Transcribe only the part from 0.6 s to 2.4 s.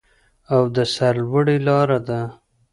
د سرلوړۍ لاره ده.